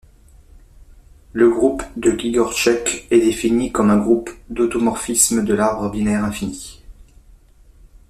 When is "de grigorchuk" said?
1.95-3.05